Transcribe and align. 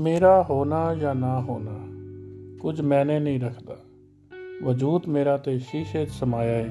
ਮੇਰਾ 0.00 0.46
ਹੋਣਾ 0.50 0.94
ਜਾਂ 0.94 1.14
ਨਾ 1.14 1.40
ਹੋਣਾ, 1.40 1.78
ਕੁਝ 2.60 2.80
ਮੈਨੇ 2.80 3.20
ਨਹੀਂ 3.20 3.40
ਰੱਖਦਾ। 3.40 3.76
ਵਜੂਦ 4.64 5.06
ਮੇਰਾ 5.06 5.36
ਤੇ 5.36 5.58
ਸ਼ੀਸ਼ੇ 5.58 6.06
'ਚ 6.06 6.10
ਸਮਾਇਆ 6.10 6.58
ਏ। 6.58 6.68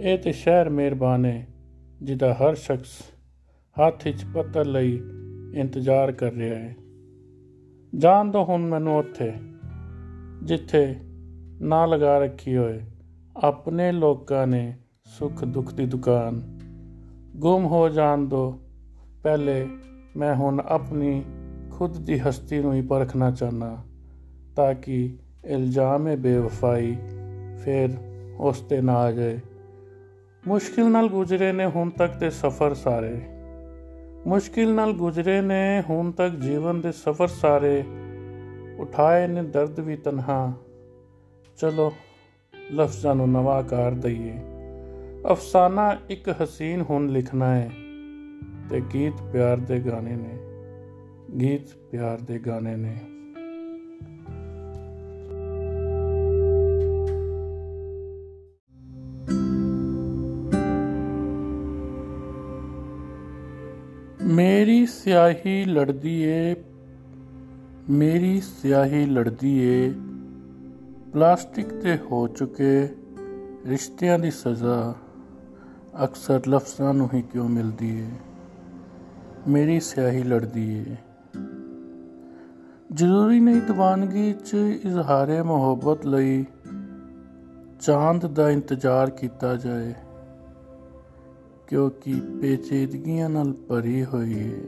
ਇਹ 0.00 0.18
ਤੇ 0.18 0.32
ਸ਼ਹਿਰ 0.32 0.68
ਮਿਹਰਬਾਨ 0.68 1.26
ਏ, 1.26 1.44
ਜਿਹਦਾ 2.02 2.34
ਹਰ 2.34 2.54
ਸ਼ਖਸ 2.54 3.02
ਹੱਥ 3.76 4.08
'ਚ 4.08 4.24
ਪੱਤਰ 4.34 4.66
ਲਈ 4.66 5.00
ਇੰਤਜ਼ਾਰ 5.54 6.12
ਕਰ 6.12 6.32
ਰਿਹਾ 6.32 6.58
ਹੈ 6.58 6.76
ਜਾਣ 7.98 8.30
ਦੋ 8.30 8.44
ਹੁਣ 8.44 8.62
ਮੈਨੂੰ 8.62 8.98
ਉੱਥੇ, 8.98 9.32
ਜਿੱਥੇ 10.42 10.96
ਨਾ 11.60 11.86
ਲਗਾ 11.86 12.18
ਰੱਖੀ 12.18 12.56
ਹੋਏ 12.56 12.80
ਆਪਣੇ 13.36 13.92
ਲੋਕਾਂ 13.92 14.46
ਨੇ 14.46 14.76
ਸੁੱਖ 15.04 15.44
ਦੁੱਖ 15.44 15.74
ਦੀ 15.74 15.86
ਦੁਕਾਨ। 15.86 16.42
ਗੁੰਮ 17.36 17.66
ਹੋ 17.66 17.88
ਜਾਣ 17.88 18.18
ਦੋ, 18.18 18.60
ਪਹਿਲੇ 19.22 19.66
ਮੈਂ 20.16 20.34
ਹੁਣ 20.34 20.62
ਆਪਣੀ 20.66 21.24
ਖੁਦ 21.78 21.98
ਦੀ 21.98 22.18
ਹਸਤੀ 22.18 22.58
ਨੂੰ 22.58 22.74
ਹੀ 22.74 22.82
ਪਰਖਣਾ 22.82 23.30
ਚਾਹਨਾ 23.30 23.84
ਤਾਂ 24.56 24.74
ਕਿ 24.74 25.18
ਇਲਜ਼ਾਮ 25.44 26.16
ਬੇਵਫਾਈ 26.16 26.96
ਫਿਰ 27.64 27.88
ਉਸ 28.38 28.60
ਤੇ 28.60 28.80
ਨਾ 28.80 28.94
ਆ 28.94 29.12
ਜਾਏ। 29.12 29.38
ਮੁਸ਼ਕਿਲ 30.46 30.90
ਨਾਲ 30.90 31.08
ਗੁਜ਼ਰੇ 31.08 31.52
ਨੇ 31.52 31.66
ਹੁਣ 31.66 31.90
ਤੱਕ 31.90 32.16
ਦੇ 32.16 32.30
ਸਫ਼ਰ 32.30 32.74
ਸਾਰੇ। 32.74 33.22
ਮੁਸ਼ਕਿਲ 34.26 34.74
ਨਾਲ 34.74 34.92
ਗੁਜ਼ਰੇ 34.92 35.40
ਨੇ 35.40 35.82
ਹੁਣ 35.90 36.12
ਤੱਕ 36.12 36.34
ਜੀਵਨ 36.34 36.80
ਦੇ 36.80 36.92
ਸਫ਼ਰ 36.92 37.26
ਸਾਰੇ। 37.26 37.84
ਉਠਾਏ 38.78 39.26
ਨੇ 39.26 39.42
ਦਰਦ 39.42 39.80
ਵੀ 39.80 39.96
ਤਨਹਾ। 39.96 40.52
ਚਲੋ, 41.58 41.92
ਲਫ਼ਜ਼ਾਂ 42.72 43.14
ਨੂੰ 43.14 43.30
ਨਵਾਂ 43.30 43.54
ਆਕਾਰ 43.54 43.92
ਦਈਏ। 43.92 44.34
ਅਫਸਾਨਾ 45.30 45.96
ਇੱਕ 46.10 46.34
ਹਸੀਨ 46.42 46.84
ਹੁਣ 46.90 47.08
ਲਿਖਣਾ 47.08 47.54
ਹੈ 47.54 47.70
ਤੇ 48.70 48.82
ਗੀਤ 48.94 49.22
ਪਿਆਰ 49.32 49.56
ਦੇ 49.56 49.80
ਗਾਣੇ 49.80 50.16
ਨੇ। 50.16 50.47
ਗੀਤ 51.36 51.74
ਪਿਆਰ 51.90 52.18
ਦੇ 52.18 52.38
ਗਾਣੇ 52.38 52.76
ਨੇ। 52.76 52.96
ਮੇਰੀ 64.24 64.86
ਸਿਆਹੀ 64.86 65.64
ਲੜਦੀ 65.64 66.22
ਏ 66.22 66.54
ਮੇਰੀ 67.90 68.40
ਸਿਆਹੀ 68.40 69.06
ਲੜਦੀ 69.06 69.58
ਏ 69.58 69.90
ਪਲਾਸਟਿਕ 71.12 71.72
ਤੇ 71.72 71.96
ਹੋ 71.96 72.26
ਚੁੱਕੇ 72.28 72.88
ਰਿਸ਼ਤਿਆਂ 73.66 74.18
ਦੀ 74.18 74.30
ਸਜ਼ਾ 74.30 74.94
ਅਕਸਰ 76.04 76.40
ਲਫ਼ਜ਼ਾਂ 76.48 76.94
ਨੂੰ 76.94 77.08
ਹੀ 77.14 77.22
ਕਿਉਂ 77.22 77.48
ਮਿਲਦੀ 77.48 77.98
ਏ 78.00 78.08
ਮੇਰੀ 79.48 79.80
ਸਿਆਹੀ 79.80 80.22
ਲੜਦੀ 80.22 80.78
ਏ 80.78 80.96
ਜ਼ਰੂਰੀ 82.90 83.40
ਨਹੀਂ 83.40 83.60
ਦੀਵਾਨਗੀ 83.62 84.32
'ਚ 84.32 84.54
ਇਜ਼ਹਾਰੇ 84.84 85.42
ਮੁਹੱਬਤ 85.42 86.06
ਲਈ 86.06 86.44
ਚਾਂਦ 87.80 88.26
ਦਾ 88.26 88.48
ਇੰਤਜ਼ਾਰ 88.50 89.10
ਕੀਤਾ 89.10 89.54
ਜਾਏ, 89.56 89.92
ਕਿਉਂਕਿ 91.66 92.14
ਪੇਚੀਦਗੀਆਂ 92.40 93.28
ਨਾਲ 93.30 93.52
ਭਰੀ 93.68 94.04
ਹੋਈ 94.04 94.38
ਏ 94.38 94.62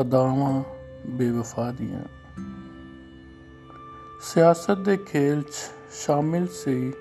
ਅਦਾਵਾਂ 0.00 0.62
ਬੇਵਫਾ 1.10 1.70
ਦੀਆਂ। 1.70 2.02
ਸਿਆਸਤ 4.22 4.78
ਦੇ 4.78 4.96
ਖੇਲ 4.96 5.42
'ਚ 5.42 5.54
ਸ਼ਾਮਿਲ 5.94 6.46
ਸੀ 6.54 6.92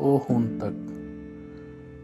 ਉਹ 0.00 0.26
ਹੁਣ 0.30 0.46
ਤੱਕ। 0.58 0.94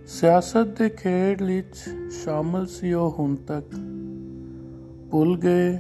ਸਿਆਸਤ 0.09 0.77
ਦੇ 0.79 0.89
ਖੇਡ 0.89 1.43
ਵਿੱਚ 1.43 1.77
ਸ਼ਾਮਿਲ 2.13 2.67
ਸੀ 2.67 2.93
ਉਹ 2.93 3.15
ਹੁਣ 3.19 3.37
ਤੱਕ। 3.37 3.75
ਭੁੱਲ 5.11 5.36
ਗਏ 5.39 5.79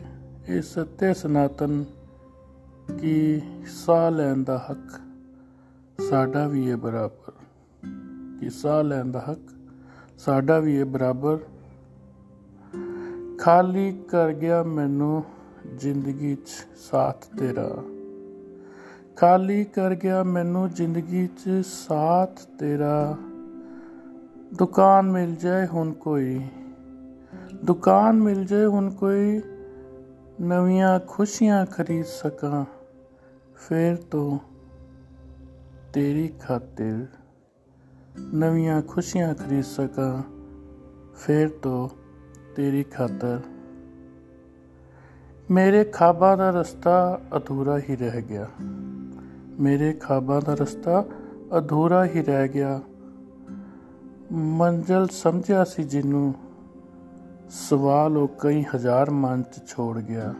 ਇਹ 0.48 0.62
ਸੱਤੇ 0.62 1.14
ਸਨਾਤਨ 1.14 1.84
ਕਿ 3.00 3.40
ਸਾਹ 3.66 4.10
ਲੈਣ 4.10 4.44
ਦਾ 4.44 4.66
ਹੱਕ? 4.70 5.00
ਸਾਡਾ 6.02 6.48
ਵੀ 6.48 6.70
ਹੈ 6.70 6.76
ਬਰਾਬਰ। 6.76 7.32
ਕਿ 8.40 8.50
ਸਾਹ 8.50 8.82
ਲੈਣ 8.82 9.10
ਦਾ 9.10 9.24
ਹੱਕ? 9.30 9.50
ਸਾਡਾ 10.18 10.58
ਵੀ 10.58 10.78
ਹੈ 10.78 10.84
ਬਰਾਬਰ। 10.84 11.38
ਖਾਲੀ 13.38 13.92
ਕਰ 14.08 14.32
ਗਿਆ 14.32 14.62
ਮੈਨੂੰ 14.62 15.24
ਜ਼ਿੰਦਗੀ 15.78 16.34
'ਚ 16.34 16.48
ਸਾਥ 16.90 17.24
ਤੇਰਾ। 17.38 17.70
ਖਾਲੀ 19.16 19.64
ਕਰ 19.64 19.94
ਗਿਆ 19.94 20.22
ਮੈਨੂੰ 20.22 20.70
ਜ਼ਿੰਦਗੀ 20.70 21.26
'ਚ 21.26 21.66
ਸਾਥ 21.66 22.40
ਤੇਰਾ। 22.58 23.16
ਦੁਕਾਨ 24.54 25.10
ਮਿਲ 25.10 25.34
ਜਾਏ 25.34 25.66
ਹੁਣ 25.66 25.92
ਕੋਈ। 25.92 26.40
ਦੁਕਾਨ 27.64 28.22
ਮਿਲ 28.22 28.44
ਜਾਏ 28.44 28.64
ਹੁਣ 28.64 28.90
ਕੋਈ। 28.90 29.40
ਨਵੀਆਂ 30.42 31.00
ਖੁਸ਼ੀਆਂ 31.00 31.66
ਖਰੀਦ 31.66 32.04
ਸਕਾਂ। 32.04 32.64
ਫੇਰ 33.56 33.96
ਤੋਂ 33.96 34.38
ਤੇਰੀ 35.92 36.28
ਖਾਤਰ 36.28 37.06
ਨਵੀਆਂ 38.34 38.82
ਖੁਸ਼ੀਆਂ 38.82 39.34
ਖਰੀਦ 39.34 39.64
ਸਕਾਂ। 39.64 40.22
ਫੇਰ 41.14 41.48
ਤੋਂ 41.48 41.88
ਤੇਰੀ 42.56 42.82
ਖਾਤਰ 42.82 43.40
ਮੇਰੇ 45.50 45.84
ਖਾਬਾਂ 45.84 46.36
ਦਾ 46.36 46.50
ਰਸਤਾ 46.50 47.20
ਅਧੂਰਾ 47.36 47.78
ਹੀ 47.78 47.96
ਰਹਿ 47.96 48.22
ਗਿਆ। 48.22 48.48
ਮੇਰੇ 49.60 49.92
ਖਾਬਾਂ 49.92 50.40
ਦਾ 50.40 50.54
ਰਸਤਾ 50.54 51.04
ਅਧੂਰਾ 51.58 52.04
ਹੀ 52.04 52.22
ਰਹਿ 52.22 52.48
ਗਿਆ। 52.48 52.80
ਮੰਜ਼ਲ 54.32 55.08
ਸਮਝਿਆ 55.08 55.64
ਸੀ 55.64 55.84
ਜਿਹਨੂੰ 55.84 56.34
ਸਵਾਲ 57.54 58.16
ਉਹ 58.16 58.28
ਕਈ 58.28 58.64
ਹਜ਼ਾਰ 58.76 59.10
ਮਨ 59.10 59.42
ਚ 59.42 59.66
ਛੋੜ 59.66 59.98
ਗਿਆ। 59.98 60.34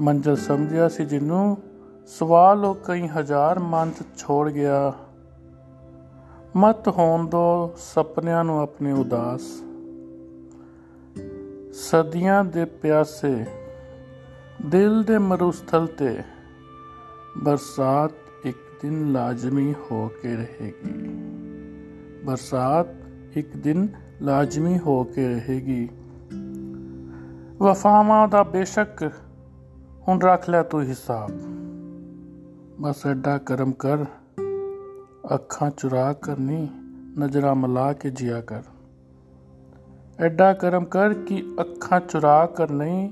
ਮੰਜ਼ਲ 0.00 0.36
ਸਮਝਿਆ 0.36 0.88
ਸੀ 0.88 1.04
ਜਿਹਨੂੰ 1.04 1.58
ਸਵਾਲ 2.06 2.64
ਉਹ 2.64 2.74
ਕਈ 2.74 3.08
ਹਜ਼ਾਰ 3.08 3.58
ਮਨ 3.58 3.90
ਚ 3.90 4.18
ਛੋੜ 4.18 4.50
ਗਿਆ। 4.50 4.94
ਮਤ 6.56 6.88
ਹੋਣ 6.88 7.28
ਦੋ 7.28 7.74
ਸੁਪਨਿਆਂ 7.76 8.44
ਨੂੰ 8.44 8.60
ਆਪਣੇ 8.60 8.92
ਉਦਾਸ। 8.92 9.40
ਸਦੀਆਂ 11.72 12.44
ਦੇ 12.44 12.64
ਪਿਆਸੇ, 12.64 13.46
ਦਿਲ 14.66 15.02
ਦੇ 15.02 15.18
ਮਰੂਸਥਲ 15.18 15.86
ਤੇ, 15.86 16.22
ਬਰਸਾਤ 17.38 18.10
ਇੱਕ 18.44 18.58
ਦਿਨ 18.82 19.12
ਲਾਜ਼ਮੀ 19.12 19.74
ਹੋ 19.74 20.08
ਕੇ 20.22 20.36
ਰਹੇਗੀ। 20.36 21.08
ਬਰਸਾਤ 22.24 22.86
ਇੱਕ 23.36 23.56
ਦਿਨ 23.56 23.88
ਲਾਜ਼ਮੀ 24.22 24.78
ਹੋ 24.78 25.02
ਕੇ 25.04 25.28
ਰਹੇਗੀ। 25.28 25.88
ਵਫਾਵਾਂ 27.58 28.28
ਦਾ 28.28 28.42
ਬੇਸ਼ੱਕ 28.42 29.10
ਹੁਣ 30.08 30.20
ਰੱਖ 30.20 30.48
ਲੈ 30.50 30.62
ਤੂੰ 30.62 30.82
ਹਿਸਾਬ। 30.82 31.30
ਬਸ 32.80 33.06
ਐਡਾ 33.06 33.38
ਕਰਮ 33.38 33.72
ਕਰ, 33.72 34.04
ਅੱਖਾਂ 35.34 35.70
ਚੁਰਾ 35.70 36.12
ਕਰਨੀ 36.12 36.68
ਨਜ਼ਰਾਂ 37.18 37.54
ਮਲਾ 37.54 37.92
ਕੇ 37.92 38.10
ਜਿਆ 38.10 38.40
ਕਰ। 38.40 38.62
ਐਡਾ 40.20 40.52
ਕਰਮ 40.52 40.84
ਕਰ 40.84 41.14
ਕਿ 41.14 41.42
ਅੱਖਾਂ 41.60 42.00
ਚੁਰਾ 42.00 42.46
ਕਰ, 42.46 42.70
ਨਹੀਂ 42.70 43.10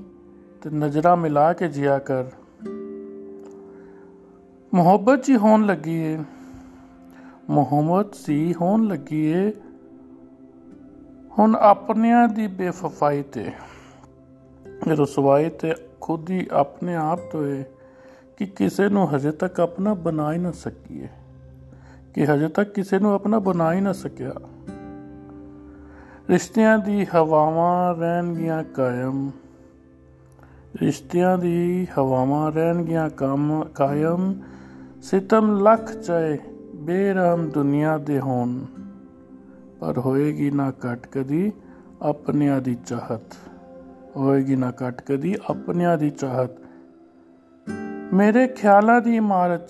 ਤੇ 0.61 0.69
ਨਜ਼ਰਾਂ 0.69 1.17
ਮਿਲਾ 1.17 1.53
ਕੇ 1.53 1.67
ਜਿਆ 1.67 1.99
ਕਰ। 1.99 2.23
ਮੁਹੱਬਤ 4.73 5.25
ਜੀ 5.25 5.35
ਹੋਣ 5.35 5.65
ਲੱਗੀ 5.65 5.95
ਏ, 5.95 6.17
ਮੁਹੰਮਦ 7.49 8.13
ਸੀ 8.13 8.53
ਹੋਣ 8.53 8.83
ਲੱਗੀ 8.87 9.25
ਏ 9.25 9.51
ਹੁਣ 11.39 11.55
ਆਪਣਿਆਂ 11.55 12.27
ਦੀ 12.27 12.47
ਬੇਫਫਾਈ 12.47 13.21
ਤੇ, 13.21 13.51
ਰਸਵਾਈ 14.87 15.49
ਤੇ 15.49 15.73
ਖੁਦ 16.01 16.29
ਹੀ 16.29 16.47
ਆਪਣੇ 16.51 16.95
ਆਪ 16.95 17.19
ਤੋਂ 17.31 17.45
ਏ 17.47 17.63
ਕਿ 18.37 18.45
ਕਿਸੇ 18.45 18.89
ਨੂੰ 18.89 19.15
ਹਜੇ 19.15 19.31
ਤੱਕ 19.31 19.59
ਆਪਣਾ 19.59 19.93
ਬਣਾ 19.93 20.33
ਹੀ 20.33 20.37
ਨਾ 20.37 20.51
ਸਕੀਏ, 20.51 21.07
ਕਿ 22.15 22.25
ਹਜੇ 22.25 22.47
ਤੱਕ 22.47 22.73
ਕਿਸੇ 22.73 22.99
ਨੂੰ 22.99 23.13
ਆਪਣਾ 23.13 23.39
ਬਣਾ 23.39 23.73
ਹੀ 23.73 23.81
ਨਾ 23.81 23.93
ਸਕਿਆ। 23.93 24.33
ਰਿਸ਼ਤਿਆਂ 26.29 26.77
ਦੀ 26.79 27.05
ਹਵਾਵਾਂ 27.15 27.95
ਰਹਿਣਗੀਆਂ 27.95 28.63
ਕਾਇਮ, 28.63 29.31
ਰਿਸ਼ਤਿਆਂ 30.81 31.37
ਦੀ 31.37 31.87
ਹਵਾਵਾਂ 31.97 32.51
ਰਹਿਣਗੀਆਂ 32.51 33.09
ਕੰਮ 33.09 33.63
ਕਾਇਮ, 33.75 34.33
ਸਿਤਮ 35.01 35.59
ਲੱਖ 35.59 35.91
ਚਾਏ 35.91 36.37
ਬੇਰਾਮ 36.75 37.49
ਦੁਨੀਆ 37.49 37.97
ਦੇ 37.97 38.19
ਹੋਣ। 38.19 38.59
ਪਰ 39.79 39.97
ਹੋਏਗੀ 39.97 40.51
ਨਾ 40.51 40.69
ਘਟ 40.69 41.07
ਕਦੀ 41.07 41.51
ਆਪਣਿਆਂ 42.01 42.61
ਦੀ 42.61 42.75
ਚਾਹਤ। 42.75 43.37
ਹੋਏਗੀ 44.17 44.55
ਨਾ 44.55 44.71
ਘਟ 44.71 45.01
ਕਦੀ 45.01 45.35
ਆਪਣਿਆਂ 45.49 45.97
ਦੀ 45.97 46.09
ਚਾਹਤ। 46.09 46.49
ਮੇਰੇ 48.13 48.47
ਖਿਆਲਾਂ 48.47 49.01
ਦੀ 49.01 49.15
ਇਮਾਰਤ, 49.15 49.69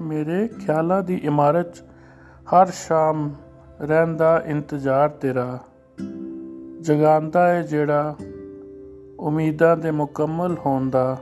ਮੇਰੇ 0.00 0.48
ਖਿਆਲਾਂ 0.48 1.02
ਦੀ 1.02 1.14
ਇਮਾਰਤ, 1.14 1.78
ਹਰ 2.44 2.66
ਸ਼ਾਮ 2.66 3.34
ਰਹਿੰਦਾ 3.80 4.42
ਇੰਤਜ਼ਾਰ 4.46 5.08
ਤੇਰਾ। 5.08 5.58
ਜਗਾਂਦਾ 6.80 7.48
ਹੈ 7.48 7.62
ਜਿਹੜਾ 7.62 8.16
ਉਮੀਦਾਂ 9.20 9.76
ਦੇ 9.76 9.90
ਮੁਕੰਮਲ 9.90 10.56
ਹੋਣ 10.66 10.90
ਦਾ 10.90 11.18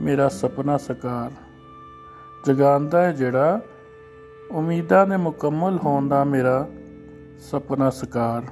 ਮੇਰਾ 0.00 0.28
ਸੁਪਨਾ 0.28 0.76
ਸਾਕਾਰ। 0.76 1.32
ਜਗਾਂਦਾ 2.44 3.02
ਹੈ 3.02 3.12
ਜਿਹੜਾ 3.12 3.60
ਉਮੀਦਾਂ 4.50 5.06
ਦੇ 5.06 5.16
ਮੁਕੰਮਲ 5.16 5.78
ਹੋਣ 5.84 6.08
ਦਾ 6.08 6.24
ਮੇਰਾ 6.24 6.68
ਸੁਪਨਾ 7.42 7.90
ਸਕਾਰ। 7.90 8.42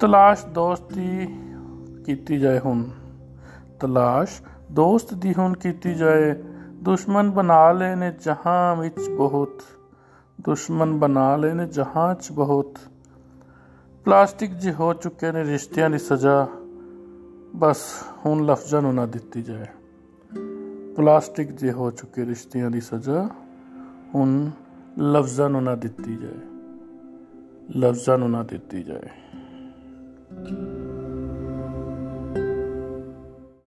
ਤਲਾਸ਼ 0.00 0.46
ਦੋਸਤੀ 0.46 1.26
ਕੀਤੀ 2.06 2.40
ਜਾਏ 2.40 2.58
ਹੁਣ। 2.58 2.84
ਤਲਾਸ਼ 3.80 4.42
ਦੋਸਤ 4.72 5.14
ਦੀ 5.14 5.34
ਹੁਣ 5.38 5.54
ਕੀਤੀ 5.54 5.94
ਜਾਏ। 5.94 6.42
ਦੁਸ਼ਮਣ 6.72 7.30
ਬਣਾ 7.30 7.72
ਲਏ 7.72 7.94
ਨੇ 7.94 8.12
ਜਹਾਂ 8.20 8.76
ਵਿੱਚ 8.76 9.10
ਬਹੁਤ। 9.16 9.62
ਦੁਸ਼ਮਣ 10.40 10.92
ਬਣਾ 10.92 11.36
ਲਏ 11.36 11.52
ਨੇ 11.52 11.66
ਜਹਾਂ 11.66 12.14
'ਚ 12.14 12.32
ਬਹੁਤ। 12.32 12.78
ਪਲਾਸਟਿਕ 14.04 14.54
ਜੀ 14.54 14.72
ਹੋ 14.72 14.92
ਚੁੱਕੇ 14.92 15.32
ਨੇ 15.32 15.44
ਰਿਸ਼ਤਿਆਂ 15.44 15.90
ਦੀ 15.90 15.98
ਸਜ਼ਾ, 15.98 16.48
ਬਸ 17.56 17.82
ਹੁਣ 18.26 18.46
ਲਫ਼ਜ਼ਾਂ 18.46 18.82
ਨੂੰ 18.82 18.94
ਨਾ 18.94 19.06
ਦਿੱਤੀ 19.06 19.42
ਜਾਏ। 19.42 19.66
ਪਲਾਸਟਿਕ 20.96 21.52
ਜੇ 21.52 21.72
ਹੋ 21.72 21.90
ਚੁੱਕੇ 21.90 22.26
ਰਿਸ਼ਤਿਆਂ 22.26 22.70
ਦੀ 22.70 22.80
ਸਜ਼ਾ, 22.80 23.28
ਹੁਣ 24.14 24.50
ਲਫ਼ਜ਼ਾਂ 24.98 25.50
ਨੂੰ 25.50 25.62
ਨਾ 25.62 25.74
ਦਿੱਤੀ 25.74 26.16
ਜਾਏ। 26.16 26.53
ਲਫ਼ਜ਼ਾਂ 27.70 28.18
ਨੂੰ 28.18 28.30
ਨਾ 28.30 28.42
ਦਿੱਤੀ 28.42 28.82
ਜਾਏ। 28.82 29.08